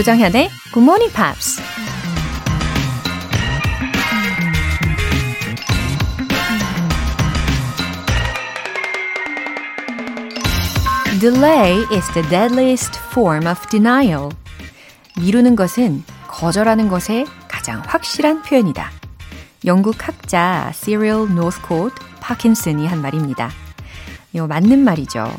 [0.00, 1.60] 조정현의 Good Morning Pops.
[11.20, 14.30] Delay is the deadliest form of denial.
[15.18, 18.90] 미루는 것은 거절하는 것의 가장 확실한 표현이다.
[19.66, 23.50] 영국 학자 시리얼 노스코트 파킨슨이 한 말입니다.
[24.32, 25.30] 맞는 말이죠.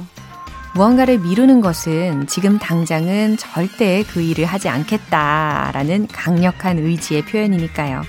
[0.74, 8.04] 무언가를 미루는 것은 지금 당장은 절대 그 일을 하지 않겠다라는 강력한 의지의 표현이니까요.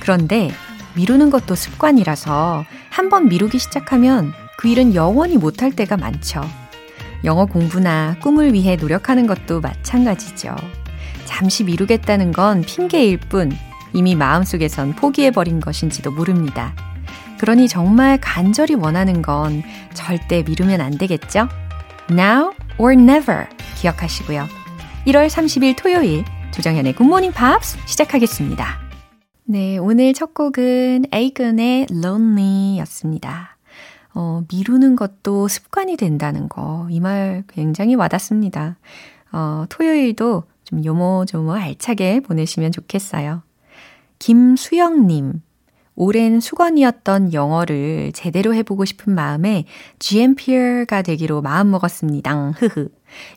[0.00, 0.50] 그런데
[0.96, 6.42] 미루는 것도 습관이라서 한번 미루기 시작하면 그 일은 영원히 못할 때가 많죠.
[7.24, 10.56] 영어 공부나 꿈을 위해 노력하는 것도 마찬가지죠.
[11.24, 13.52] 잠시 미루겠다는 건 핑계일 뿐
[13.92, 16.74] 이미 마음속에선 포기해버린 것인지도 모릅니다.
[17.38, 19.62] 그러니 정말 간절히 원하는 건
[19.94, 21.48] 절대 미루면 안 되겠죠?
[22.10, 23.46] Now or never
[23.80, 24.46] 기억하시고요.
[25.06, 28.66] 1월 30일 토요일 조정현의 굿모닝 팝스 시작하겠습니다.
[29.44, 33.56] 네, 오늘 첫 곡은 에이근의 Lonely 였습니다.
[34.14, 38.76] 어, 미루는 것도 습관이 된다는 거, 이 말 굉장히 와닿습니다.
[39.32, 43.42] 어, 토요일도 좀 요모조모 알차게 보내시면 좋겠어요.
[44.18, 45.42] 김수영님,
[45.96, 49.64] 오랜 숙원이었던 영어를 제대로 해보고 싶은 마음에
[49.98, 52.52] GMPer가 되기로 마음먹었습니다.
[52.58, 52.90] 흐흐.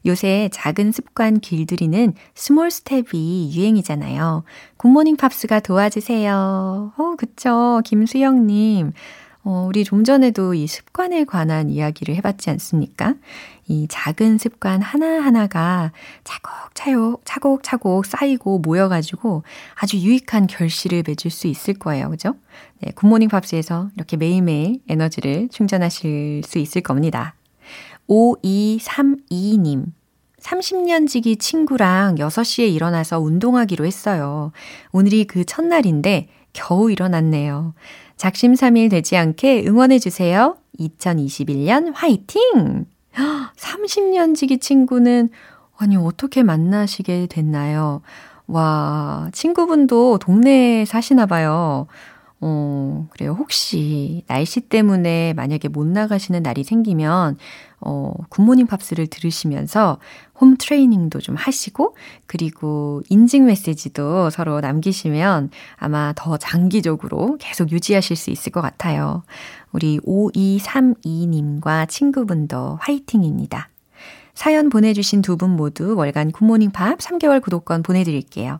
[0.06, 4.44] 요새 작은 습관 길들이는 small step이 유행이잖아요.
[4.78, 6.94] 굿모닝 팝스가 도와주세요.
[6.98, 7.82] 어, 그쵸.
[7.86, 8.92] 김수영님.
[9.44, 13.16] 어, 우리 좀 전에도 이 습관에 관한 이야기를 해봤지 않습니까?
[13.70, 15.92] 이 작은 습관 하나하나가
[16.24, 19.44] 차곡차곡, 차곡차곡 쌓이고 모여가지고
[19.76, 22.10] 아주 유익한 결실을 맺을 수 있을 거예요.
[22.10, 22.36] 그죠?
[22.80, 27.36] 네, 굿모닝 팝스에서 이렇게 매일매일 에너지를 충전하실 수 있을 겁니다.
[28.10, 29.86] 5232님.
[30.40, 34.52] 30년 지기 친구랑 6시에 일어나서 운동하기로 했어요.
[34.92, 37.76] 오늘이 그 첫날인데 겨우 일어났네요.
[38.18, 40.58] 작심삼일 되지 않게 응원해주세요.
[40.80, 42.88] 2021년 화이팅!
[43.16, 45.30] 30년 지기 친구는,
[45.78, 48.02] 아니, 어떻게 만나시게 됐나요?
[48.48, 51.88] 와, 친구분도 동네에 사시나 봐요.
[52.42, 53.36] 어, 그래요.
[53.38, 57.38] 혹시 날씨 때문에 만약에 못 나가시는 날이 생기면,
[57.82, 60.00] 어, 굿모닝 팝스를 들으시면서
[60.40, 61.96] 홈 트레이닝도 좀 하시고,
[62.28, 69.24] 그리고 인증 메시지도 서로 남기시면 아마 더 장기적으로 계속 유지하실 수 있을 것 같아요.
[69.72, 73.70] 우리 5232님과 친구분도 화이팅입니다.
[74.34, 78.60] 사연 보내주신 두 분 모두 월간 굿모닝 팝스 3개월 구독권 보내드릴게요.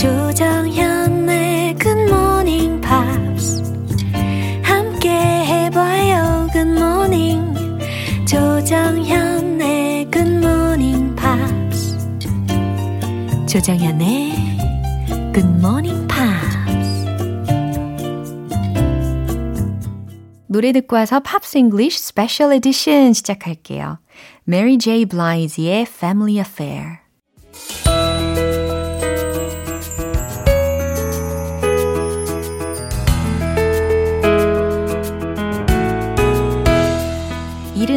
[0.00, 3.62] 조정현의 Good Morning Pops
[4.62, 7.54] 함께 해봐요 Good Morning
[8.26, 11.98] 조정현의 Good Morning Pops
[13.46, 14.32] 조정현의
[15.34, 17.04] Good Morning Pops
[20.46, 23.98] 노래 듣고 와서 팝스 잉글리쉬 스페셜 에디션 시작할게요.
[24.48, 25.04] Mary J.
[25.04, 26.99] Blige의 Family Affair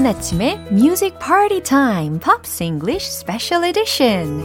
[0.03, 4.43] 이른 아침에 Music Party Time Pops English Special Edition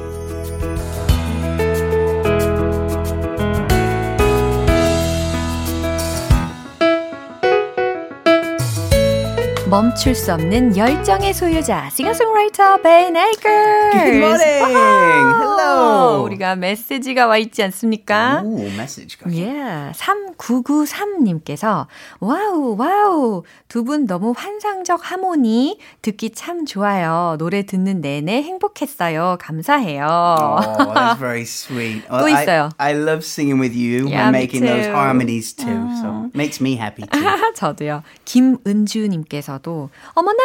[9.68, 13.92] 멈출 수 없는 열정의 소유자, 싱어송라이터 Ben Akers.
[13.92, 15.47] Good morning.
[15.58, 16.22] Hello.
[16.22, 18.42] 우리가 메시지가 와 있지 않습니까?
[18.44, 19.18] Message.
[19.18, 19.42] Gotcha.
[19.44, 19.92] Yeah.
[19.98, 21.88] 3993님께서
[22.20, 27.34] 와우 와우 두 분 너무 환상적 하모니 듣기 참 좋아요.
[27.40, 29.38] 노래 듣는 내내 행복했어요.
[29.40, 30.06] 감사해요.
[30.06, 32.06] Oh, that's very sweet.
[32.06, 32.68] 또 I, 있어요.
[32.78, 34.94] I love singing with you Yeah, when making those too.
[34.94, 35.88] harmonies too.
[36.00, 37.20] So makes me happy too.
[37.56, 38.04] 저도요.
[38.24, 40.38] 김은주 님께서도 어머나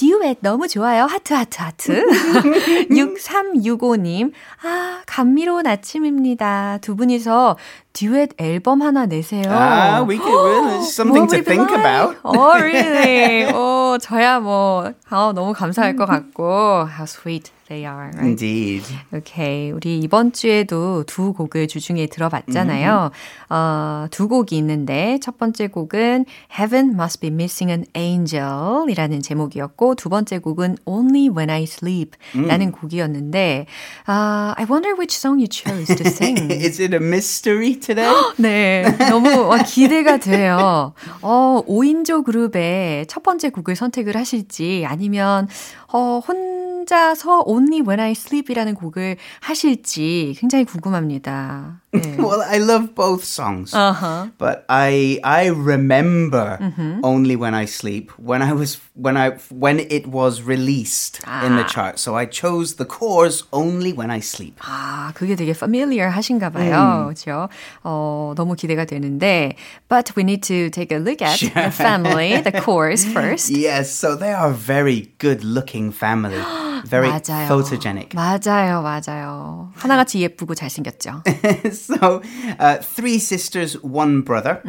[0.00, 1.04] 듀엣 너무 좋아요.
[1.04, 2.06] 하트 하트 하트.
[2.88, 4.32] 6365님.
[4.62, 6.78] 아, 감미로운 아침입니다.
[6.80, 7.58] 두 분이서
[7.92, 9.42] 듀엣 앨범 하나 내세요.
[9.48, 11.80] Ah, we could really something to think like?
[11.80, 12.16] about.
[12.24, 13.46] Oh, really?
[13.52, 18.10] 어, 저야 뭐 아, 너무 감사할 것 같고 how sweet they are.
[18.14, 18.22] Right?
[18.26, 18.84] Indeed.
[19.12, 19.70] 오케이.
[19.72, 23.10] 우리 이번 주에도 두 곡을 주중에 들어봤잖아요.
[23.10, 23.46] Mm-hmm.
[23.50, 26.24] 어, 두 곡이 있는데 첫 번째 곡은
[26.56, 32.12] Heaven Must Be Missing an Angel 이라는 제목이었고 두 번째 곡은 Only When I Sleep
[32.34, 32.72] 라는 Mm.
[32.72, 33.66] 곡이었는데
[34.08, 36.50] uh, I wonder which song you chose to sing.
[36.50, 38.14] Is it a mystery today?
[38.36, 40.92] 네, 너무 와, 기대가 돼요.
[41.22, 45.48] 어, 5인조 그룹의 첫 번째 곡을 선택을 하실지 아니면
[45.92, 46.59] 어, 혼
[46.89, 51.81] 자서 Only When I Sleep이라는 곡을 하실지 굉장히 궁금합니다.
[51.91, 52.17] 네.
[52.17, 53.73] well, I love both songs.
[53.73, 54.29] Uh-huh.
[54.37, 56.59] But I I remember
[57.03, 61.63] only when I sleep when I was when I when it was released in the
[61.63, 61.99] chart.
[61.99, 64.59] So I chose the chorus only when I sleep.
[64.59, 67.05] 아, 그게 되게 familiar 하신가 봐요.
[67.05, 67.49] 그렇죠?
[67.83, 69.55] 어, 너무 기대가 되는데
[69.87, 73.49] but we need to take a look at the family, the chorus first.
[73.49, 76.41] Yes, so they are a very good looking family.
[76.85, 77.47] Very 맞아요.
[77.47, 78.13] photogenic.
[78.13, 79.71] 맞아요, 맞아요.
[79.75, 81.23] 하나같이 예쁘고 잘생겼죠.
[81.73, 82.21] so,
[82.59, 84.61] uh, three sisters, one brother.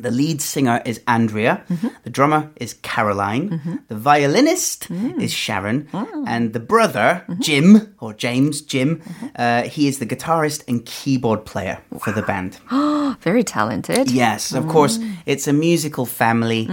[0.00, 1.64] The lead singer is Andrea.
[2.04, 3.82] The drummer is Caroline.
[3.88, 4.86] The violinist
[5.18, 5.88] is Sharon.
[6.24, 9.02] And the brother, Jim, or James, Jim,
[9.34, 12.58] uh, he is the guitarist and keyboard player for the band.
[13.22, 14.08] Very talented.
[14.12, 16.68] Yes, of course, it's a musical family.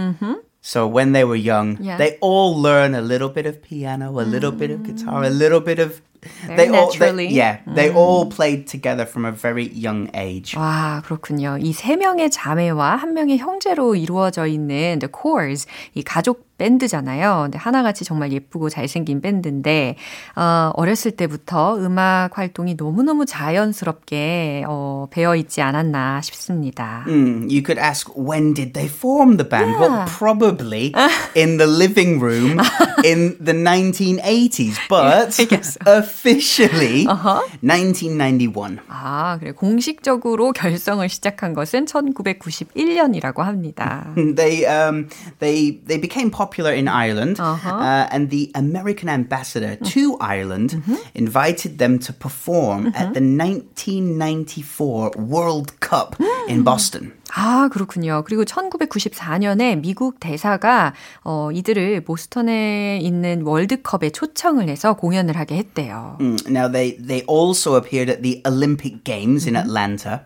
[0.61, 1.97] So when they were young, Yeah.
[1.97, 4.95] they all learn a little bit of piano, a little bit of mm.
[4.95, 6.01] guitar, a little bit of.
[6.45, 7.27] Very all, naturally.
[7.33, 10.55] yeah, they all played together from a very young age.
[10.55, 11.57] 와, 그렇군요.
[11.59, 15.65] 이 세 명의 자매와 한 명의 형제로 이루어져 있는 The Coors,
[15.95, 17.41] 이 가족 밴드잖아요.
[17.45, 19.95] 근데 하나같이 정말 예쁘고 잘생긴 밴드인데,
[20.35, 27.03] 어, 어렸을 때부터 음악 활동이 너무너무 자연스럽게, 어, 배어 있지 않았나 싶습니다.
[27.07, 29.73] Hmm, you could ask when did they form the band?
[29.79, 30.05] Well, Yeah.
[30.05, 30.93] probably
[31.35, 32.59] in the living room
[33.03, 35.77] in the 1980s, but I guess
[36.10, 37.40] officially Uh-huh.
[37.62, 38.78] 1991.
[38.88, 39.52] 아, 그래.
[39.52, 44.12] 공식적으로 결성을 시작한 것은 1991년이라고 합니다.
[44.16, 45.08] They um
[45.38, 47.70] they they became popular in Ireland, Uh-huh.
[47.80, 50.96] uh, and the American ambassador to Ireland Mm-hmm.
[51.14, 56.16] invited them to perform at the 1994 World Cup
[56.48, 57.12] in Boston.
[57.33, 58.23] 아, 그렇군요.
[58.25, 60.93] 그리고 1994년에 미국 대사가
[61.23, 66.17] 어, 이들을 보스턴에 있는 월드컵에 초청을 해서 공연을 하게 했대요.
[66.19, 70.21] Mm, Now they they also appeared at the Olympic Games in Atlanta.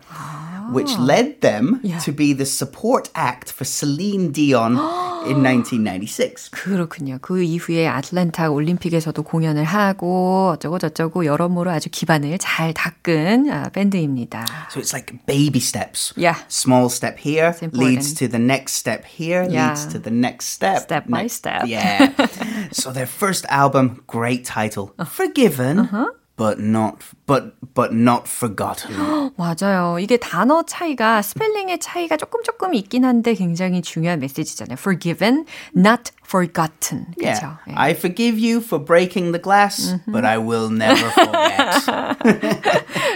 [0.71, 1.99] Which led them Yeah.
[2.05, 4.77] to be the support act for Celine Dion
[5.27, 6.49] in 1996.
[6.51, 7.17] 그렇군요.
[7.21, 14.45] 그 이후에 아틀란타 올림픽에서도 공연을 하고 어쩌고 저쩌고 여러모로 아주 기반을 잘 닦은 아, 밴드입니다.
[14.71, 16.13] So it's like baby steps.
[16.15, 16.39] Yeah.
[16.47, 17.83] Small step here It's important.
[17.83, 19.71] leads to the next step here, Yeah.
[19.75, 20.83] leads to the next step.
[20.83, 21.67] Step by next- step.
[21.67, 22.13] Yeah.
[22.71, 24.93] so their first album, great title.
[25.03, 26.07] Forgiven, Uh-huh.
[26.36, 28.94] But not but but not forgotten.
[29.36, 29.98] 맞아요.
[29.98, 34.76] 이게 단어 차이가 스펠링의 차이가 조금 조금 있긴 한데 굉장히 중요한 메시지잖아요.
[34.78, 37.06] Forgiven, not forgotten.
[37.18, 37.40] yeah.
[37.40, 37.58] 그렇죠?
[37.68, 37.74] 예.
[37.74, 41.86] I forgive you for breaking the glass, but I will never forget.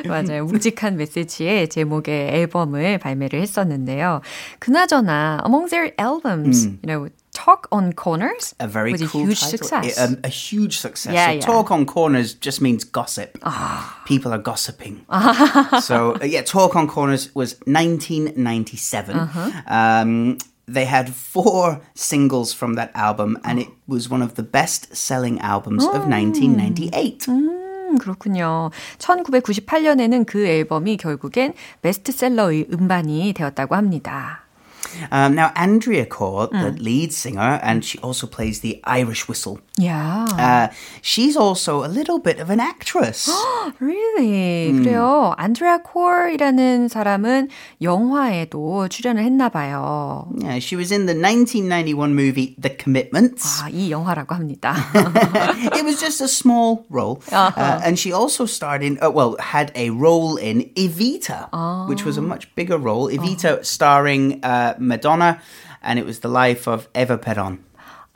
[0.09, 0.45] 맞아요.
[0.47, 4.23] 묵직한 메시지의 제목의 앨범을 발매를 했었는데요.
[4.59, 9.42] 그나저나 among their albums, you know, Talk on Corners a very was a cool huge
[9.42, 9.58] title.
[9.68, 10.00] success.
[10.00, 11.14] A, a huge success.
[11.14, 11.40] Yeah, so yeah.
[11.42, 13.38] talk on corners just means gossip.
[14.06, 15.06] People are gossiping.
[15.82, 19.16] so uh, yeah, talk on corners was 1997.
[19.20, 19.52] Uh-huh.
[19.68, 25.38] Um, they had four singles from that album, and it was one of the best-selling
[25.42, 25.92] albums Oh.
[25.94, 27.28] of 1998.
[27.30, 28.72] 음, 그렇군요.
[28.98, 34.39] 1998년에는 그 앨범이 결국엔 베스트셀러의 음반이 되었다고 합니다.
[35.12, 39.60] Um, now Andrea Core, the lead singer, and she also plays the Irish whistle.
[39.82, 40.68] 야, Uh,
[41.02, 43.28] she's also a little bit of an actress.
[43.80, 44.72] really?
[44.72, 45.34] 그래요.
[45.38, 47.50] 안드레아 콜이라는 사람은
[47.82, 50.28] 영화에도 출연을 했나 봐요.
[50.42, 53.62] Yeah, she was in the 1991 movie The Commitments.
[53.64, 54.76] 아, 이 영화라고 합니다.
[55.76, 57.22] it was just a small role.
[57.32, 61.50] Uh, and she also starred in, uh, well, had a role in Evita,
[61.90, 63.10] which was a much bigger role.
[63.10, 65.40] Evita starring uh, Madonna,
[65.84, 67.60] and it was the life of Eva Peron.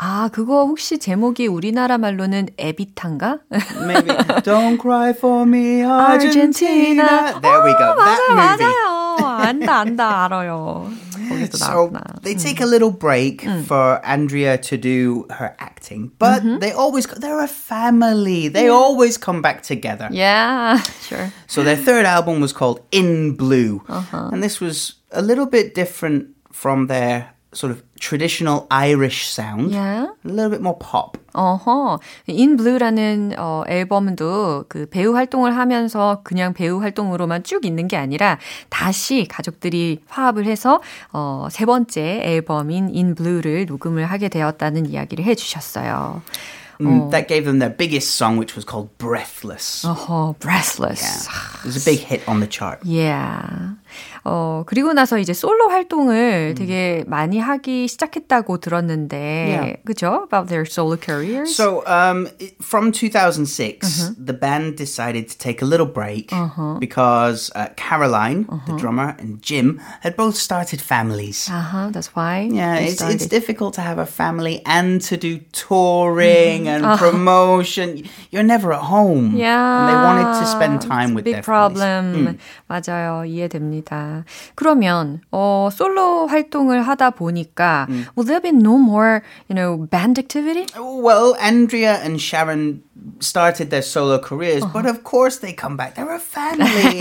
[0.01, 3.39] 아, 그거 혹시 제목이 우리나라 말로는 에비탄가?
[3.83, 4.15] Maybe
[4.47, 7.03] Don't Cry for Me, Argentina.
[7.03, 7.39] Argentina.
[7.41, 7.83] There we go.
[7.83, 8.65] 어, that 맞아요, movie.
[8.65, 9.19] 맞아요.
[9.41, 10.89] 안다, 안다, 알아요.
[11.29, 12.21] 거기서 So 나왔구나.
[12.23, 17.43] they take a little break for Andrea to do her acting, but they always they're
[17.43, 18.47] a family.
[18.47, 20.07] They always come back together.
[20.11, 21.29] Yeah, sure.
[21.47, 26.27] So their third album was called In Blue, and this was a little bit different
[26.53, 29.71] from their sort of traditional Irish sound.
[29.71, 30.05] Yeah.
[30.23, 31.17] A little bit more pop.
[31.33, 31.99] 어허.
[32.27, 38.37] In Blue라는 어, 앨범도 그 배우 활동을 하면서 그냥 배우 활동으로만 쭉 있는 게 아니라
[38.69, 40.79] 다시 가족들이 화합을 해서
[41.11, 46.21] 어, 세 번째 앨범인 In Blue를 녹음을 하게 되었다는 이야기를 해주셨어요.
[46.81, 49.83] Mm, That gave them their biggest song, which was called Breathless.
[49.85, 51.27] 어허, Breathless.
[51.59, 52.79] It was a big hit on the chart.
[52.85, 53.75] Yeah.
[54.23, 59.81] 어, 그리고 나서 이제 솔로 활동을 되게 많이 하기 시작했다고 들었는데, Yeah.
[59.85, 60.23] 그죠?
[60.25, 61.53] About their solo careers.
[61.55, 66.29] So, um, it- from 2006, the band decided to take a little break
[66.79, 71.49] because uh, Caroline, the drummer, and Jim had both started families.
[71.49, 72.47] uh-huh, that's why.
[72.51, 73.29] Yeah, they it's, it's started.
[73.29, 78.03] difficult to have a family and to do touring and promotion.
[78.31, 79.35] You're never at home.
[79.35, 79.57] Yeah.
[79.57, 81.79] And they wanted to spend time it's a with big their families.
[81.79, 82.37] problem.
[82.69, 83.25] 맞아요.
[83.25, 83.82] 이해됩니다.
[84.55, 90.65] 그러면 어 솔로 활동을 하다 보니까 will there be no more, you know, band activity?
[90.77, 92.81] Well, Andrea and Sharon
[93.19, 95.95] started their solo careers, but of course they come back.
[95.95, 96.99] They're a family.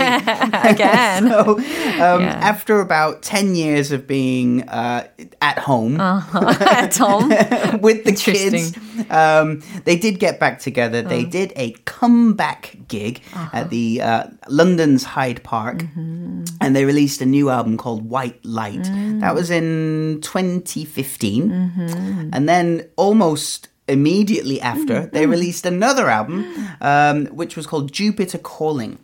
[0.63, 1.27] Again.
[1.29, 1.57] so,
[1.99, 2.39] um, Yeah.
[2.41, 5.03] after about 10 years of being uh,
[5.41, 7.29] at home At home.
[7.83, 8.71] with the Interesting.
[8.71, 11.01] kids, um, they did get back together.
[11.01, 13.21] They did a comeback gig
[13.53, 18.84] at the uh, London's Hyde Park, and they released a new album called White Light.
[19.20, 26.46] That was in 2015, and then almost immediately after they released another album,
[26.80, 28.98] um, which was called Jupiter Calling.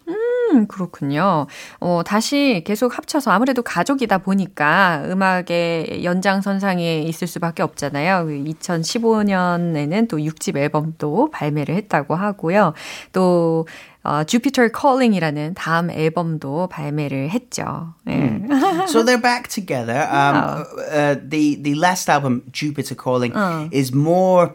[0.52, 1.46] 음, 그렇군요.
[1.78, 8.26] 어, 다시 계속 합쳐서 아무래도 가족이다 보니까 음악의 연장선상에 있을 수밖에 없잖아요.
[8.26, 12.74] 2015년에는 또 6집 앨범도 발매를 했다고 하고요.
[13.12, 13.68] 또
[14.03, 17.93] 어, Jupiter Calling이라는 다음 앨범도 발매를 했죠.
[18.07, 18.39] 예.
[18.87, 20.07] so they're back together.
[20.11, 23.33] Um, uh, the the last album, Jupiter Calling,
[23.71, 24.53] is more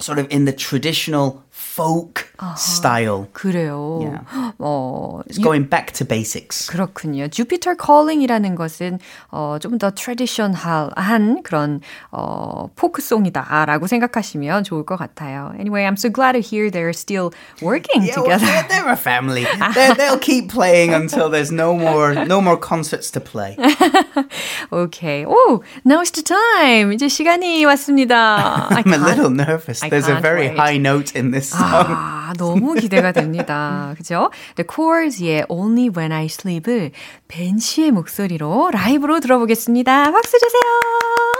[0.00, 1.42] sort of in the traditional
[1.78, 3.28] folk style.
[3.32, 4.00] 그래요.
[4.02, 4.52] Yeah.
[4.58, 6.68] 어, It's going back to basics.
[6.68, 7.28] 그렇군요.
[7.30, 8.98] Jupiter Calling이라는 것은
[9.30, 11.80] 어, 좀 더 트레디션한 그런
[12.10, 15.52] 어, 포크송이다라고 생각하시면 좋을 것 같아요.
[15.58, 17.30] Anyway, I'm so glad to hear they're still
[17.62, 18.46] working Yeah, well, together.
[18.46, 19.46] they're, they're a family.
[19.74, 23.56] They're, they'll keep playing until there's no more no more concerts to play.
[24.72, 25.24] Okay.
[25.26, 26.92] Oh, now it's the time.
[26.92, 28.68] 이제 시간이 왔습니다.
[28.70, 29.82] I I'm a can't- little nervous.
[29.82, 30.56] I There's a can't very wait.
[30.58, 31.64] high note in this song.
[31.71, 33.93] 아, 너무 기대가 됩니다.
[33.97, 34.31] 그죠?
[34.55, 36.91] The Core's의 Only When I Sleep을
[37.27, 40.11] 벤 씨의 목소리로 라이브로 들어보겠습니다.
[40.11, 41.38] 박수 주세요.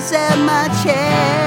[0.00, 1.39] At my chest,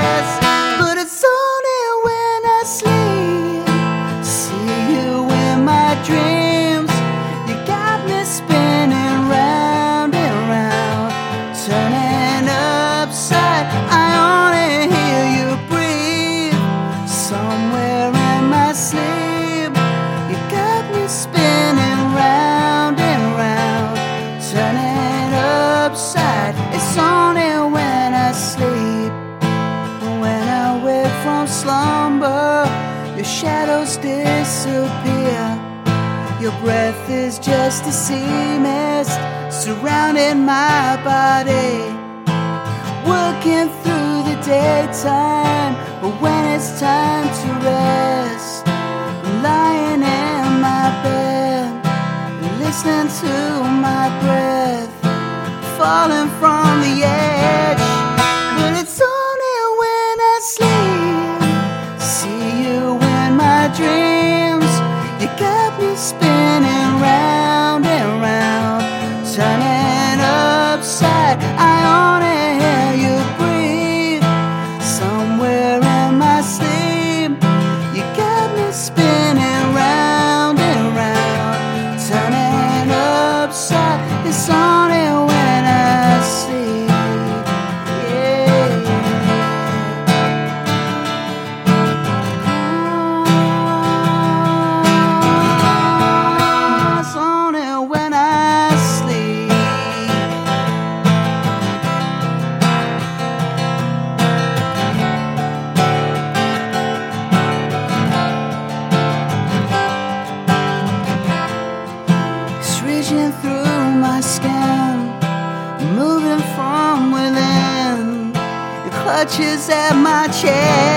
[119.74, 120.93] at my chest,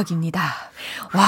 [0.00, 0.54] 대박입니다.
[1.14, 1.22] 와,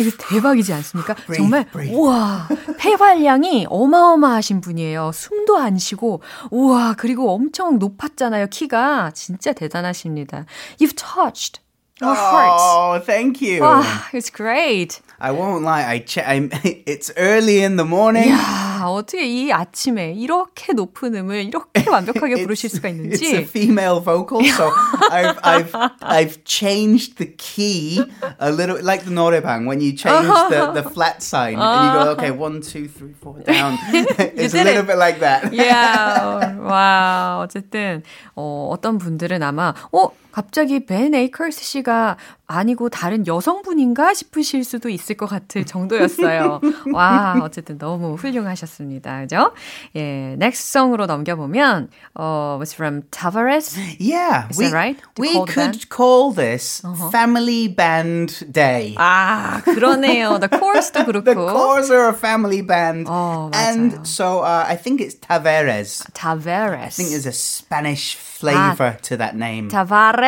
[0.00, 1.14] 이거 대박이지 않습니까?
[1.34, 1.66] 정말.
[1.90, 5.10] 우와 폐활량이 어마어마하신 분이에요.
[5.12, 10.46] 숨도 안 쉬고 우와 그리고 엄청 높았잖아요 키가 진짜 대단하십니다.
[10.80, 11.60] You've touched
[12.02, 12.62] our hearts.
[12.62, 13.62] Oh, thank you.
[13.62, 15.00] 와, it's great.
[15.23, 15.83] I won't lie.
[15.83, 18.31] I che- I'm, it's early in the morning.
[18.31, 23.43] 야 어떻게 이 아침에 이렇게 높은 음을 이렇게 완벽하게 부르실 수가 It's a 있는지.
[23.43, 24.71] female vocal, so
[25.11, 27.99] I've I've I've changed the key
[28.39, 32.11] a little, like the norebang when you change the, the flat sign and you go
[32.15, 33.75] okay one two three four down.
[33.91, 34.87] it's a did little it.
[34.87, 35.51] bit like that.
[35.51, 36.55] yeah.
[36.63, 38.03] 와, 어쨌든,
[38.35, 42.16] 어, 어떤 분들은 아마, 어, 갑자기 벤 에이커스 씨가
[42.48, 46.60] 아니고 다른 여성분인가 싶으실 수도 있을 것 같을 정도였어요.
[46.92, 49.20] 와, 어쨌든 너무 훌륭하셨습니다.
[49.20, 49.52] 그죠?
[49.94, 53.78] 예, next song으로 넘겨보면, 어, was from Tavares.
[54.00, 54.98] Yeah, Is we that right?
[55.14, 55.88] To we call could band?
[55.88, 58.96] call this Family Band Day.
[58.98, 60.38] 아, 그러네요.
[60.40, 61.24] The chorus도 그렇고.
[61.24, 63.70] the Cores are a family band, Oh, 맞아요.
[63.70, 66.02] and so uh, I think it's Taveres.
[66.12, 66.82] Tavares.
[66.82, 69.70] I think there's a Spanish flavor to that name.
[69.70, 70.23] Tavares.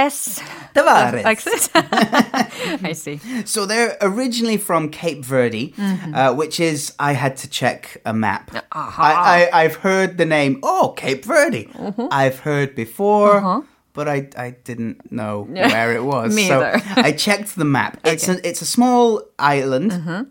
[0.74, 1.24] Tavares.
[1.24, 1.70] Like this?
[1.74, 3.18] I see.
[3.46, 6.14] So they're originally from Cape Verde, Mm-hmm.
[6.14, 8.50] uh, which is I had to check a map.
[8.72, 9.02] Uh-huh.
[9.02, 10.58] I, I I've heard the name.
[10.62, 11.64] Oh, Cape Verde.
[11.72, 12.06] Mm-hmm.
[12.10, 13.64] I've heard before.
[13.92, 16.34] But I, I didn't know where it was.
[16.34, 16.82] Me so either.
[17.00, 17.96] I checked the map.
[18.04, 19.90] It's a it's a small island.
[19.92, 20.22] Mm-hmm.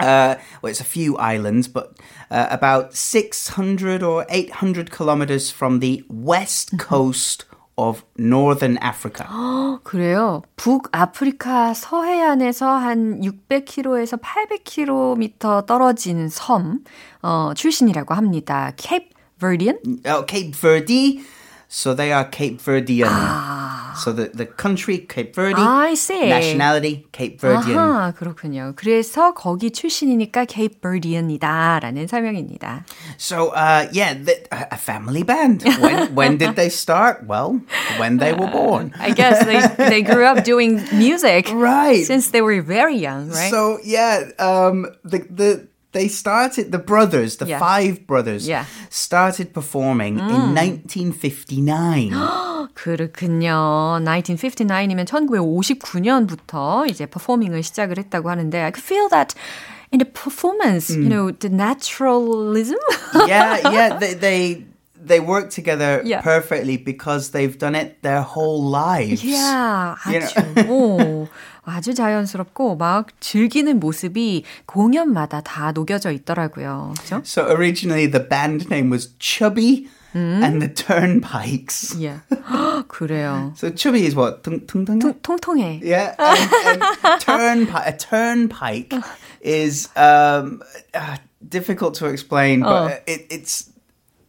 [0.00, 1.94] Uh, well, it's a few islands, but
[2.28, 6.78] uh, about 600 or 800 kilometers from the west Mm-hmm.
[6.94, 7.44] coast
[7.76, 9.26] of northern Africa.
[9.82, 10.42] 그래요.
[10.56, 16.84] 북아프리카 서해안에서 한 600km에서 800km 떨어진 섬
[17.22, 18.72] 어, 출신이라고 합니다.
[18.76, 19.78] Cape Verdean?
[20.06, 21.20] Oh, Cape Verde.
[21.73, 23.05] So they are Cape Verdean.
[23.07, 23.93] Ah.
[24.03, 25.59] So the, the country, Cape Verde.
[25.61, 26.29] I see.
[26.29, 27.77] Nationality, Cape Verdean.
[27.77, 28.73] 아하, 그렇군요.
[28.75, 32.85] 그래서 거기 출신이니까 Cape Verdean이다라는 설명입니다.
[33.17, 35.63] So, uh, yeah, the, a family band.
[35.79, 37.27] When, when did they start?
[37.27, 37.61] Well,
[37.97, 38.93] when they were born.
[38.97, 42.03] I guess they, they grew up doing music Right.
[42.03, 43.51] since they were very young, right?
[43.51, 47.57] So, yeah, um, the, the, they started, the brothers, the Yeah.
[47.59, 48.65] five brothers, Yeah.
[48.91, 52.13] started performing in 1959.
[52.75, 53.99] 그렇군요.
[54.03, 59.35] 1959이면 1959년부터 이제 퍼포밍을 시작을 했다고 하는데 I could feel that
[59.91, 62.77] in the performance, you know, the naturalism.
[63.27, 64.65] yeah, yeah, they, they,
[65.03, 66.21] they work together Yeah.
[66.21, 69.23] perfectly because they've done it their whole lives.
[69.23, 71.27] yeah, You 아주, 오,
[71.65, 76.93] 아주 자연스럽고 막 즐기는 모습이 공연마다 다 녹여져 있더라고요.
[76.99, 77.21] 그죠?
[77.23, 81.95] So originally the band name was Chubby and the Turnpikes.
[81.97, 82.19] Yeah.
[82.89, 83.53] 그래요.
[83.55, 84.43] So Chubby is what?
[84.43, 85.79] tung, tung, tung, 통, 통통해.
[85.83, 87.87] Yeah, and, and turnpike.
[87.87, 88.93] A turnpike
[89.41, 90.61] is um,
[90.93, 93.69] uh, difficult to explain, but it, it's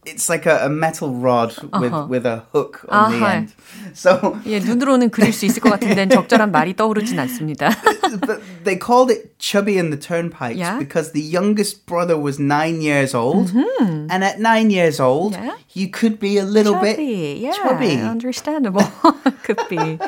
[0.07, 3.35] it's like a, a metal rod with with a hook on the 아하.
[3.37, 3.53] end.
[3.95, 7.71] So 예, 눈으로는 그릴 수 있을 것 같은데 적절한 말이 떠오르진 않습니다.
[8.27, 10.79] but they called it Chubby and the Turnpikes Yeah?
[10.79, 15.55] because the youngest brother was nine years old, and at nine years old, Yeah?
[15.75, 16.97] you could be a little chubby.
[16.97, 18.01] bit Yeah, chubby.
[18.01, 18.89] understandable.
[19.45, 19.99] Could be.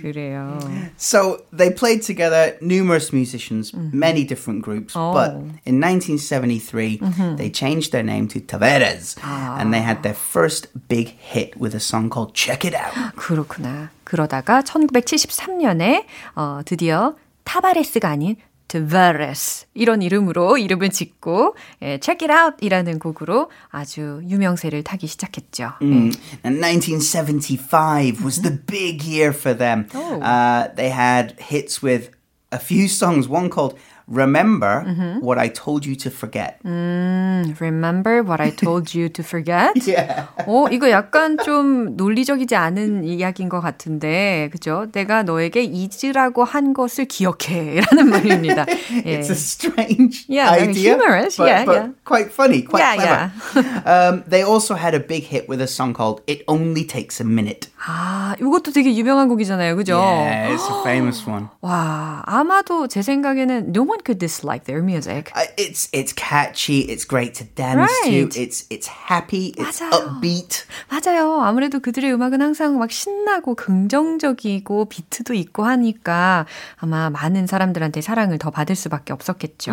[0.00, 0.58] 그래요.
[0.96, 5.44] So they played together numerous musicians, many different groups, but Oh.
[5.64, 7.00] in 1973
[7.36, 11.80] they changed their name to Taveras and they had their first big hit with a
[11.80, 13.16] song called Check It Out.
[13.16, 13.90] 그렇구나.
[14.04, 18.36] 그러다가 1973년에 어, 드디어 타바레스가 아닌
[18.68, 25.74] 드바레스 이런 이름으로 이름을 짓고 예, Check It Out 이라는 곡으로 아주 유명세를 타기 시작했죠.
[25.82, 25.84] 예.
[25.84, 26.12] Mm.
[26.44, 29.86] And 1975 was the big year for them.
[29.94, 32.10] Uh, they had hits with
[32.52, 34.83] a few songs, one called remember
[35.21, 36.57] what I told you to forget.
[36.65, 39.73] 음, remember what I told you to forget?
[39.87, 40.27] Yeah.
[40.47, 44.87] 어, 이거 약간 좀 논리적이지 않은 이야기인 것 같은데, 그죠?
[44.91, 47.81] 내가 너에게 잊으라고 한 것을 기억해.
[47.91, 48.65] 라는 말입니다.
[49.05, 49.19] 예.
[49.19, 51.37] It's a strange Yeah, idea, humorous.
[51.37, 51.89] but, Yeah, but yeah.
[52.05, 53.81] quite funny, quite Yeah, clever.
[53.85, 57.25] um, they also had a big hit with a song called "It Only Takes a
[57.25, 59.75] Minute." 아, 이것도 되게 유명한 곡이잖아요.
[59.75, 59.97] 그죠?
[59.97, 61.47] Yeah, it's a famous one.
[61.61, 65.30] 와, 아마도 제 생각에는 no one could dislike their music.
[65.34, 66.80] Uh, it's it's catchy.
[66.88, 68.30] It's great to dance Right.
[68.30, 68.40] to.
[68.40, 69.52] It's it's happy.
[69.58, 69.92] It's 맞아요.
[70.16, 70.64] upbeat.
[70.88, 71.40] 맞아요.
[71.42, 76.46] 아무래도 그들의 음악은 항상 막 신나고 긍정적이고 비트도 있고 하니까
[76.78, 79.72] 아마 많은 사람들한테 사랑을 더 받을 수밖에 없었겠죠.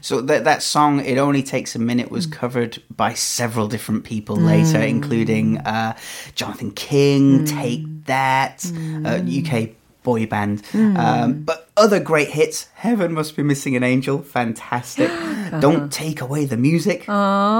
[0.00, 4.36] So that that song, "It Only Takes a Minute," was covered by several different people
[4.40, 5.94] later, including uh,
[6.34, 8.64] Jonathan King, Take That,
[9.04, 12.68] uh, UK boy band, um, but other great hits.
[12.80, 15.10] "Heaven Must Be Missing an Angel," fantastic.
[15.60, 17.04] "Don't Take Away the Music,"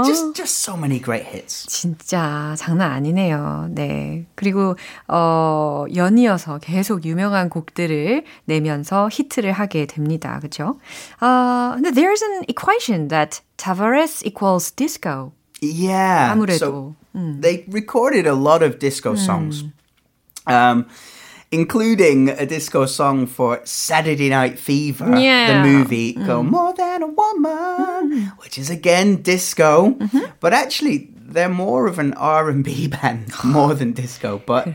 [0.07, 1.67] just just so many great hits.
[1.67, 3.69] 진짜 장난 아니네요.
[3.75, 4.25] 네.
[4.35, 4.77] 그리고
[5.09, 10.39] 어 연이어서 계속 유명한 곡들을 내면서 히트를 하게 됩니다.
[10.39, 10.79] 그렇죠?
[11.21, 15.33] 아, 근데 there's an equation that Tavares equals disco.
[15.61, 16.33] Yeah.
[16.33, 16.59] 아무래도.
[16.59, 16.95] So
[17.43, 19.65] they recorded a lot of disco songs,
[20.47, 20.87] um,
[21.54, 25.62] including a disco song for Saturday Night Fever, Yeah.
[25.62, 26.16] the movie.
[26.16, 26.26] Mm.
[26.26, 28.32] Go more than a woman, mm.
[28.42, 30.26] which is again disco, mm-hmm.
[30.40, 34.42] but actually they're more of an R and B band more than disco.
[34.46, 34.68] But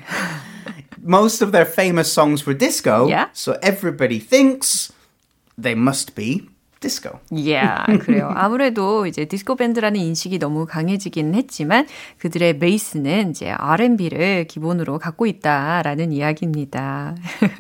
[1.03, 3.29] most of their famous songs were disco, Yeah.
[3.33, 4.93] so everybody thinks
[5.59, 6.49] they must be
[6.81, 7.19] disco.
[7.31, 8.31] Yeah, 그래요.
[8.35, 11.87] 아무래도 이제 디스코 밴드라는 인식이 너무 강해지긴 했지만
[12.19, 17.15] 그들의 베이스는 이제 R&B를 기본으로 갖고 있다라는 이야기입니다.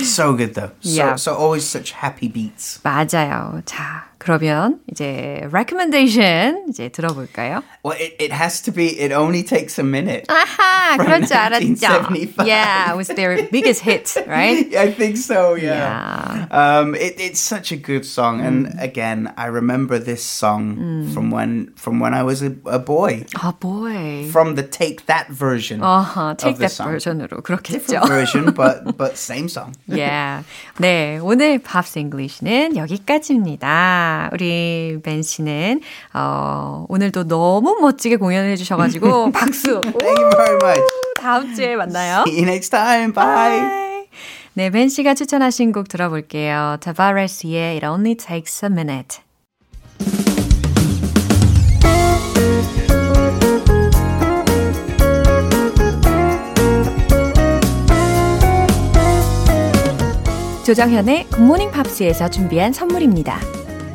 [0.00, 0.72] So good though.
[0.80, 1.14] So Yeah.
[1.16, 2.80] so always such happy beats.
[2.82, 3.62] 맞아요.
[3.64, 7.63] 자, 그러면 이제 recommendation 이제 들어볼까요?
[7.85, 8.87] Well, it, it has to be.
[8.99, 10.25] It only takes a minute.
[10.27, 11.63] 아하, From 그럴 줄 알았죠.
[11.63, 12.45] 1975.
[12.45, 14.67] Yeah, it was their biggest hit, right?
[14.75, 15.55] I think so.
[15.55, 15.79] Yeah.
[15.79, 16.47] Yeah.
[16.51, 21.71] Um, it, it's such a good song, and again, I remember this song from when
[21.77, 23.23] from when I was a, a boy.
[23.39, 24.27] 아, boy.
[24.31, 26.91] From the Take That version 어허, of take the that song.
[26.91, 28.03] version으로 그렇겠죠.
[28.03, 29.71] Different version, but but same song.
[29.87, 30.43] yeah.
[30.77, 34.12] 네, 오늘 팝스 잉글리시는 여기까지입니다.
[34.32, 35.80] 우리 벤 씨는
[36.12, 39.80] 어, 오늘도 너무 멋지게 공연해 주셔가지고 박수.
[39.80, 40.82] Thank you very much.
[41.20, 42.24] 다음 주에 만나요.
[42.26, 43.12] See you next time.
[43.12, 43.60] Bye.
[43.60, 43.84] Bye.
[44.54, 46.76] 네, 벤 씨가 추천하신 곡 들어볼게요.
[46.80, 49.18] Tavares의 It Only Takes a Minute.
[60.64, 63.63] 조정현의 굿모닝 팝스에서 준비한 선물입니다.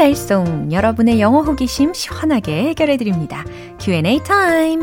[0.00, 3.44] 달쏭 여러분의 영어 호기심 시원하게 해결해 드립니다.
[3.78, 4.80] Q&A 타임.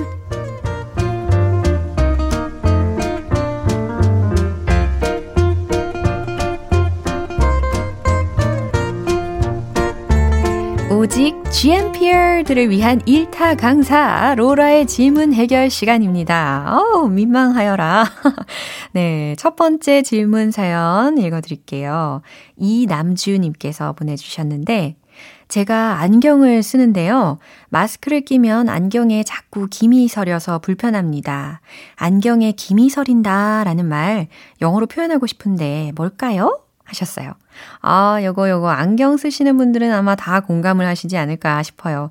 [10.92, 16.78] 오직 GMPR들을 위한 일타 강사 로라의 질문 해결 시간입니다.
[16.78, 18.06] 어우, 민망하여라.
[18.94, 22.22] 네, 첫 번째 질문 사연 읽어드릴게요.
[22.58, 24.98] 이남주님께서 보내주셨는데,
[25.48, 27.40] 제가 안경을 쓰는데요.
[27.70, 31.62] 마스크를 끼면 안경에 자꾸 김이 서려서 불편합니다.
[31.96, 34.28] 안경에 김이 서린다 라는 말
[34.62, 36.60] 영어로 표현하고 싶은데 뭘까요?
[36.84, 37.34] 하셨어요.
[37.82, 42.10] 아, 요거, 요거, 안경 쓰시는 분들은 아마 다 공감을 하시지 않을까 싶어요.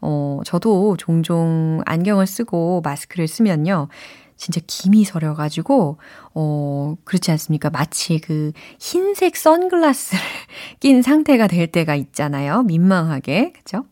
[0.00, 3.88] 어, 저도 종종 안경을 쓰고 마스크를 쓰면요.
[4.38, 5.98] 진짜 김이 서려가지고,
[6.34, 7.68] 어, 그렇지 않습니까?
[7.68, 10.18] 마치 그 흰색 선글라스를
[10.80, 12.62] 낀 상태가 될 때가 있잖아요.
[12.62, 13.52] 민망하게.
[13.52, 13.84] 그죠?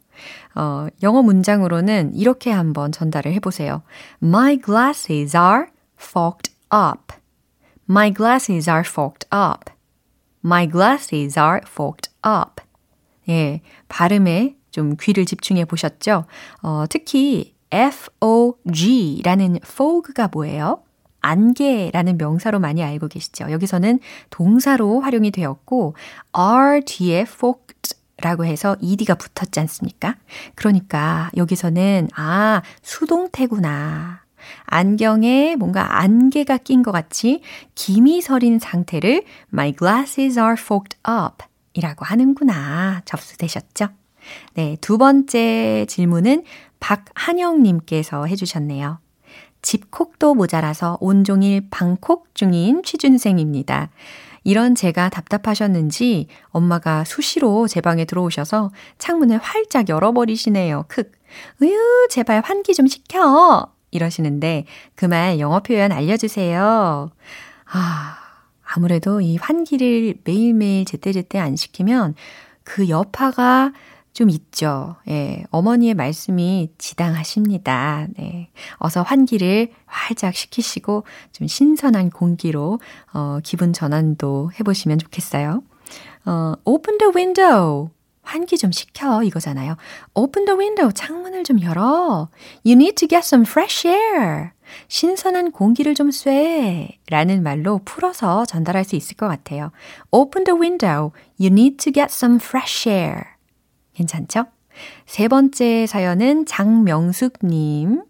[0.54, 3.82] 어, 영어 문장으로는 이렇게 한번 전달을 해보세요.
[4.22, 5.66] My glasses are
[6.00, 7.14] fogged up.
[7.90, 9.70] My glasses are fogged up.
[10.44, 12.62] My glasses are fogged up.
[13.28, 16.24] 예, 발음에 좀 귀를 집중해 보셨죠?
[16.62, 20.82] 어, 특히 F-O-G라는 fog가 뭐예요?
[21.20, 23.50] 안개라는 명사로 많이 알고 계시죠?
[23.50, 23.98] 여기서는
[24.30, 25.94] 동사로 활용이 되었고
[26.32, 30.16] R 뒤에 fogged 라고 해서 ed가 붙었지 않습니까?
[30.54, 34.22] 그러니까 여기서는 아, 수동태구나.
[34.64, 37.42] 안경에 뭔가 안개가 낀 것 같이
[37.74, 43.02] 김이 서린 상태를 My glasses are fogged up 이라고 하는구나.
[43.04, 43.88] 접수되셨죠?
[44.54, 46.44] 네, 두 번째 질문은
[46.80, 48.98] 박한영님께서 해주셨네요.
[49.62, 53.90] 집콕도 모자라서 온종일 방콕 중인 취준생입니다.
[54.44, 60.84] 이런 제가 답답하셨는지 엄마가 수시로 제 방에 들어오셔서 창문을 활짝 열어버리시네요.
[60.86, 61.10] 크.
[61.60, 63.72] 으유, 제발 환기 좀 시켜.
[63.90, 67.10] 이러시는데 그말 영어 표현 알려주세요.
[67.72, 68.18] 아,
[68.62, 72.14] 아무래도 이 환기를 매일매일 제때제때 안 시키면
[72.62, 73.72] 그 여파가
[74.16, 74.96] 좀 있죠.
[75.08, 78.06] 예, 어머니의 말씀이 지당하십니다.
[78.16, 78.48] 네.
[78.76, 82.80] 어서 환기를 활짝 시키시고 좀 신선한 공기로
[83.12, 85.62] 어, 기분 전환도 해보시면 좋겠어요.
[86.24, 87.90] 어, open the window.
[88.22, 89.76] 환기 좀 시켜 이거잖아요.
[90.14, 90.90] Open the window.
[90.94, 92.30] 창문을 좀 열어.
[92.64, 94.52] You need to get some fresh air.
[94.88, 96.88] 신선한 공기를 좀 쐬.
[97.10, 99.72] 라는 말로 풀어서 전달할 수 있을 것 같아요.
[100.10, 101.12] Open the window.
[101.38, 103.35] You need to get some fresh air.
[103.96, 104.46] 괜찮죠?
[105.06, 108.02] 세 번째 사연은 장명숙님.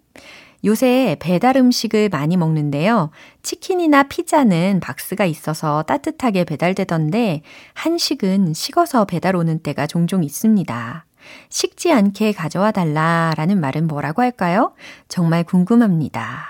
[0.64, 3.10] 요새 배달 음식을 많이 먹는데요.
[3.42, 7.42] 치킨이나 피자는 박스가 있어서 따뜻하게 배달되던데,
[7.74, 11.04] 한식은 식어서 배달 오는 때가 종종 있습니다.
[11.50, 14.74] 식지 않게 가져와 달라라는 말은 뭐라고 할까요?
[15.08, 16.46] 정말 궁금합니다.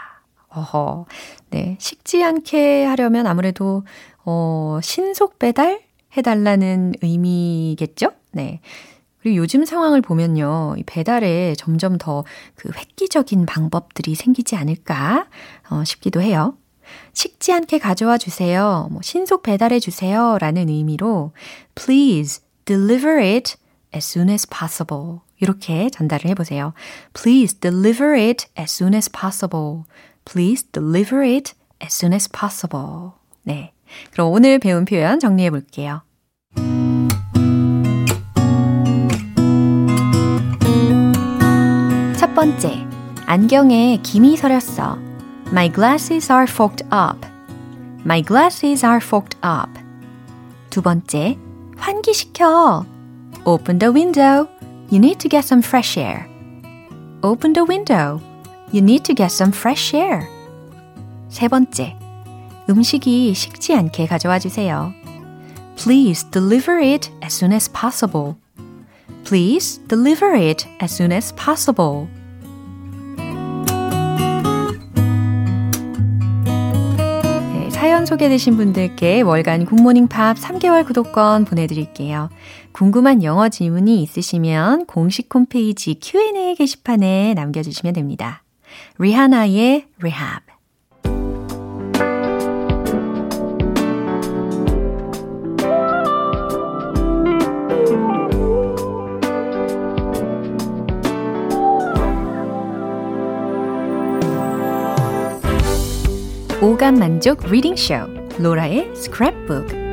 [0.48, 1.04] 어허.
[1.50, 1.76] 네.
[1.78, 3.84] 식지 않게 하려면 아무래도,
[4.24, 5.82] 어, 신속 배달
[6.16, 8.12] 해달라는 의미겠죠?
[8.32, 8.60] 네.
[9.26, 10.76] 그리고 요즘 상황을 보면요.
[10.86, 12.22] 배달에 점점 더
[12.54, 15.26] 그 획기적인 방법들이 생기지 않을까
[15.68, 16.56] 어, 싶기도 해요.
[17.12, 18.88] 식지 않게 가져와 주세요.
[18.92, 20.38] 뭐 신속 배달해 주세요.
[20.40, 21.32] 라는 의미로
[21.74, 23.56] please deliver it
[23.92, 25.18] as soon as possible.
[25.40, 26.72] 이렇게 전달을 해보세요.
[27.12, 29.82] Please deliver it as soon as possible.
[30.24, 33.10] Please deliver it as soon as possible.
[33.42, 33.72] 네.
[34.12, 36.05] 그럼 오늘 배운 표현 정리해 볼게요.
[42.41, 42.87] 번째,
[43.27, 44.97] 안경에 김이 서렸어.
[45.49, 47.25] My glasses are fogged up.
[48.03, 49.69] My glasses are fogged up.
[50.71, 51.37] 두 번째,
[51.77, 52.85] 환기시켜.
[53.45, 54.47] Open the window.
[54.89, 56.27] You need to get some fresh air.
[57.21, 58.19] Open the window.
[58.73, 60.27] You need to get some fresh air.
[61.29, 61.95] 세 번째,
[62.69, 64.93] 음식이 식지 않게 가져와 주세요.
[65.75, 68.35] Please deliver it as soon as possible.
[69.23, 72.07] Please deliver it as soon as possible.
[78.06, 82.30] 소개되신 분들께 월간 굿모닝 팝 3개월 구독권 보내드릴게요.
[82.72, 88.42] 궁금한 영어 질문이 있으시면 공식 홈페이지 Q&A 게시판에 남겨주시면 됩니다.
[88.98, 90.45] Rihanna의 Rehab
[106.66, 107.94] 오감 만족 reading 쇼
[108.40, 109.86] 로라의 스크랩북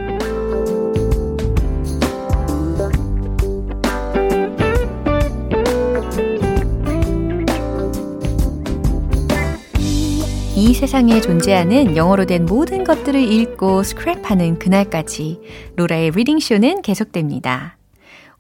[10.55, 15.41] 이 세상에 존재하는 영어로 된 모든 것들을 읽고 스크랩하는 그날까지
[15.75, 17.77] 로라의 reading 쇼는 계속됩니다.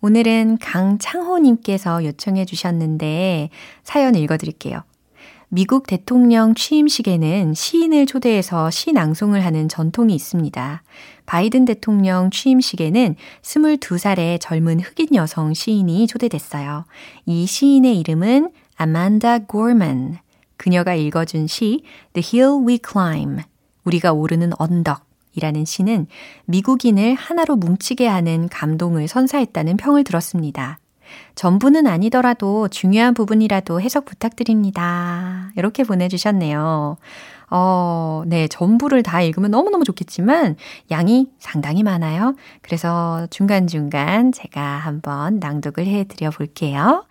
[0.01, 3.51] 오늘은 강창호님께서 요청해 주셨는데
[3.83, 4.81] 사연 읽어드릴게요.
[5.55, 10.81] 미국 대통령 취임식에는 시인을 초대해서 시 낭송을 하는 전통이 있습니다.
[11.27, 16.85] 바이든 대통령 취임식에는 22살의 젊은 흑인 여성 시인이 초대됐어요.
[17.27, 20.17] 이 시인의 이름은 아만다 고먼.
[20.57, 23.43] 그녀가 읽어준 시 The Hill We Climb.
[23.83, 25.05] 우리가 오르는 언덕.
[25.35, 26.07] 이라는 시는
[26.45, 30.79] 미국인을 하나로 뭉치게 하는 감동을 선사했다는 평을 들었습니다.
[31.35, 35.51] 전부는 아니더라도 중요한 부분이라도 해석 부탁드립니다.
[35.55, 36.97] 이렇게 보내주셨네요.
[37.49, 40.55] 어, 네, 전부를 다 읽으면 너무너무 좋겠지만
[40.89, 42.35] 양이 상당히 많아요.
[42.61, 47.05] 그래서 중간중간 제가 한번 낭독을 해 드려 볼게요.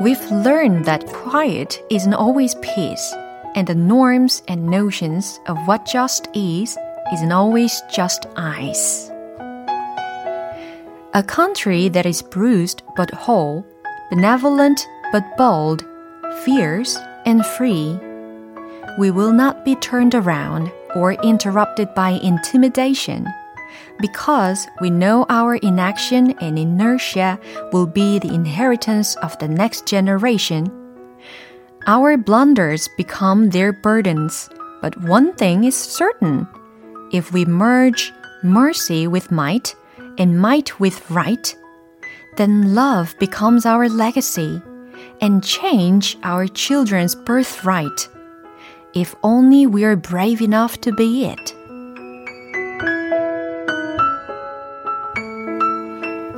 [0.00, 3.14] We've learned that quiet isn't always peace,
[3.56, 6.78] and the norms and notions of what just is
[7.12, 9.10] isn't always just ice.
[11.14, 13.66] A country that is bruised but whole,
[14.10, 15.84] benevolent but bold,
[16.44, 17.98] fierce and free.
[18.98, 23.26] We will not be turned around or interrupted by intimidation.
[24.00, 27.38] Because we know our inaction and inertia
[27.72, 30.70] will be the inheritance of the next generation,
[31.86, 34.48] our blunders become their burdens.
[34.82, 36.46] But one thing is certain.
[37.12, 39.74] If we merge mercy with might
[40.18, 41.54] and might with right,
[42.36, 44.60] then love becomes our legacy
[45.20, 48.08] and change our children's birthright.
[48.94, 51.54] If only we are brave enough to be it.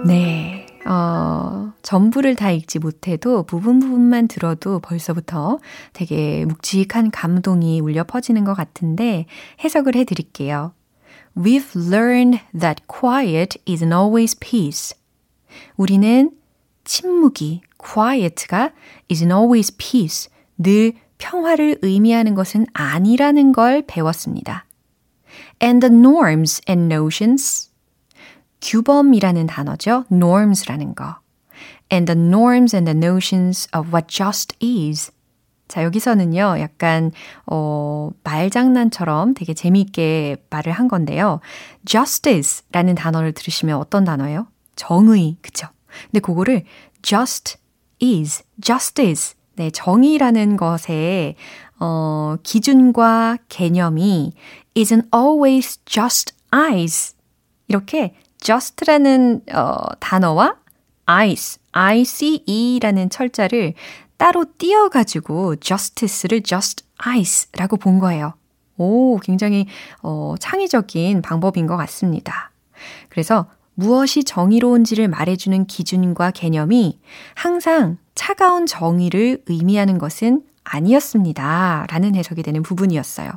[0.06, 5.58] 네, 어, 전부를 다 읽지 못해도 부분 부분만 들어도 벌써부터
[5.92, 9.26] 되게 묵직한 감동이 울려 퍼지는 것 같은데
[9.62, 10.72] 해석을 해 드릴게요.
[11.36, 14.96] We've learned that quiet isn't always peace.
[15.76, 16.30] 우리는
[16.84, 18.72] 침묵이 quiet가
[19.08, 20.30] isn't always peace.
[20.58, 24.66] 늘 평화를 의미하는 것은 아니라는 걸 배웠습니다.
[25.62, 27.70] And the norms and notions.
[28.60, 30.04] 규범이라는 단어죠.
[30.10, 31.20] norms라는 거.
[31.90, 35.10] And the norms and the notions of what just is.
[35.68, 37.12] 자, 여기서는요, 약간,
[37.46, 41.40] 어, 말장난처럼 되게 재미있게 말을 한 건데요.
[41.84, 44.48] justice 라는 단어를 들으시면 어떤 단어예요?
[44.74, 45.68] 정의, 그쵸?
[46.06, 46.64] 근데 그거를
[47.02, 47.58] just
[48.02, 49.36] is, justice.
[49.54, 51.36] 네, 정의라는 것의,
[51.78, 54.32] 어, 기준과 개념이
[54.74, 57.14] isn't always just eyes.
[57.68, 60.56] 이렇게 just라는, 어, 단어와
[61.10, 63.74] ice, I-C-E라는 철자를
[64.16, 68.34] 따로 띄어가지고 justice를 just ice라고 본 거예요.
[68.76, 69.66] 오, 굉장히,
[70.02, 72.50] 어, 창의적인 방법인 것 같습니다.
[73.08, 76.98] 그래서 무엇이 정의로운지를 말해주는 기준과 개념이
[77.34, 81.86] 항상 차가운 정의를 의미하는 것은 아니었습니다.
[81.88, 83.30] 라는 해석이 되는 부분이었어요.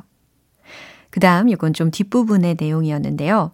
[1.10, 3.52] 그 다음, 이건 좀 뒷부분의 내용이었는데요.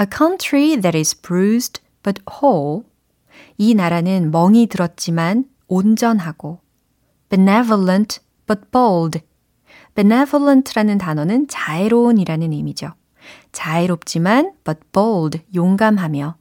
[0.00, 2.84] A country that is bruised but whole.
[3.58, 6.60] 이 나라는 멍이 들었지만 온전하고
[7.28, 9.20] benevolent but bold.
[9.94, 12.94] benevolent라는 단어는 자애로운이라는 의미죠.
[13.52, 16.36] 자애롭지만 but bold, 용감하며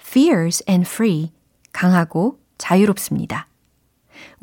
[0.00, 1.32] fierce and free,
[1.72, 3.48] 강하고 자유롭습니다.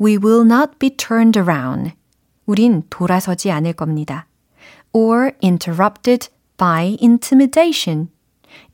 [0.00, 1.92] We will not be turned around.
[2.46, 4.26] 우린 돌아서지 않을 겁니다.
[4.92, 8.08] or interrupted by intimidation.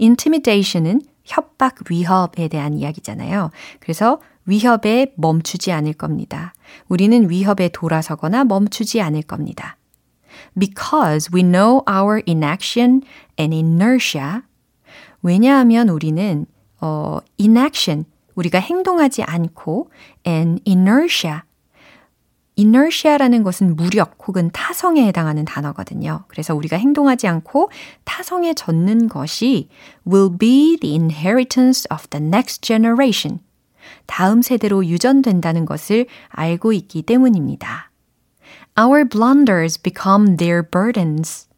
[0.01, 3.51] intimidation은 협박, 위협에 대한 이야기잖아요.
[3.81, 6.53] 그래서 위협에 멈추지 않을 겁니다.
[6.89, 9.77] 우리는 위협에 돌아서거나 멈추지 않을 겁니다.
[10.59, 13.03] Because we know our inaction
[13.39, 14.43] and inertia.
[15.23, 16.47] 왜냐하면 우리는
[16.81, 19.91] 어, inaction, 우리가 행동하지 않고
[20.27, 21.43] and inertia,
[22.59, 26.25] inertia라는 것은 무력 혹은 타성에 해당하는 단어거든요.
[26.29, 27.71] 그래서 우리가 행동하지 않고
[28.05, 29.69] 타성에 젖는 것이
[30.07, 33.41] will be the inheritance of the next generation.
[34.07, 37.91] 다음 세대로 유전된다는 것을 알고 있기 때문입니다.
[38.79, 41.49] Our blunders become their burdens.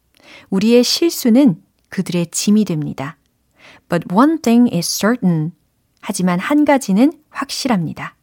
[0.49, 3.17] 우리의 실수는 그들의 짐이 됩니다.
[3.89, 5.51] But one thing is certain.
[6.01, 8.15] 하지만 한 가지는 확실합니다.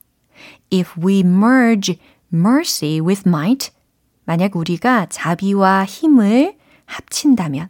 [0.73, 1.99] If we merge
[2.35, 3.71] mercy with might,
[4.25, 7.69] 만약 우리가 자비와 힘을 합친다면,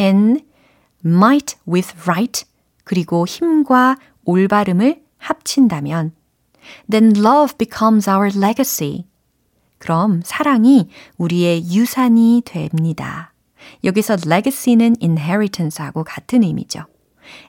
[0.00, 0.44] and
[1.04, 2.44] might with right,
[2.84, 6.12] 그리고 힘과 올바름을 합친다면,
[6.90, 9.06] then love becomes our legacy.
[9.78, 13.32] 그럼 사랑이 우리의 유산이 됩니다.
[13.84, 16.84] 여기서 legacy는 inheritance하고 같은 의미죠.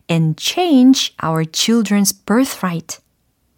[0.10, 3.00] And change our children's birthright.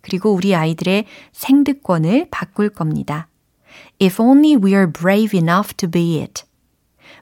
[0.01, 3.27] 그리고 우리 아이들의 생득권을 바꿀 겁니다.
[4.01, 6.43] If only we are brave enough to be it.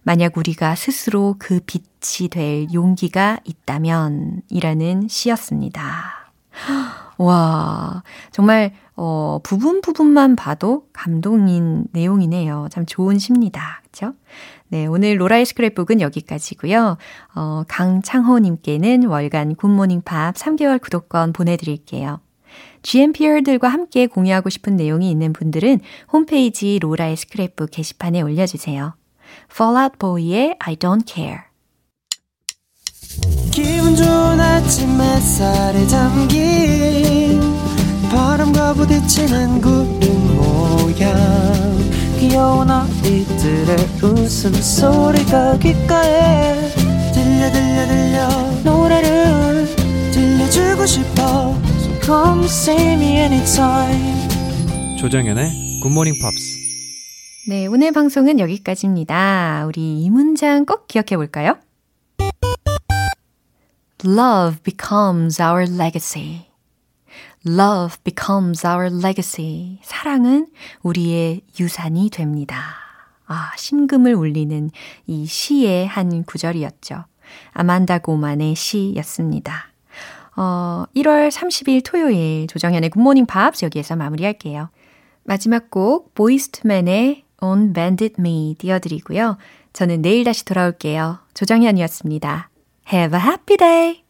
[0.03, 6.31] 만약 우리가 스스로 그 빛이 될 용기가 있다면 이라는 시였습니다.
[7.17, 8.01] 와,
[8.31, 12.69] 정말, 어, 부분 부분만 봐도 감동인 내용이네요.
[12.71, 13.81] 참 좋은 시입니다.
[13.83, 14.13] 그쵸?
[14.69, 16.97] 네, 오늘 로라의 스크랩북은 여기까지고요
[17.35, 22.21] 어, 강창호님께는 월간 굿모닝 팝 3개월 구독권 보내드릴게요.
[22.81, 25.79] GMPR들과 함께 공유하고 싶은 내용이 있는 분들은
[26.11, 28.95] 홈페이지 로라의 스크랩북 게시판에 올려주세요.
[29.51, 31.49] Fallout Boy의 I Don't Care.
[33.51, 37.41] 기분 좋은 아침 햇살에 담긴
[38.11, 41.59] 바람과 부딪히는 구름 모양.
[42.19, 46.55] 귀여운 아이들의 웃음소리가 귓가에
[47.13, 48.29] 들려 들려 들려.
[48.63, 49.65] 노래를
[50.11, 51.68] 들려주고 싶어
[52.09, 56.57] come see me anytime 조정연의 굿모닝 팝스
[57.49, 59.65] 네, 오늘 방송은 여기까지입니다.
[59.67, 61.57] 우리 이 문장 꼭 기억해 볼까요?
[64.03, 66.47] Love becomes our legacy.
[67.45, 69.79] Love becomes our legacy.
[69.83, 70.47] 사랑은
[70.83, 72.59] 우리의 유산이 됩니다.
[73.25, 74.69] 아, 심금을 울리는
[75.07, 77.05] 이 시의 한 구절이었죠.
[77.53, 79.68] 아만다 고만의 시였습니다.
[80.39, 84.69] 어, 1월 30일 토요일 조정현의 굿모닝 팝스 여기에서 마무리할게요.
[85.23, 89.37] 마지막 곡 보이즈투맨의 On Bended Knee 띄워드리고요.
[89.73, 91.19] 저는 내일 다시 돌아올게요.
[91.33, 92.49] 조정현이었습니다.
[92.91, 94.08] Have a happy day!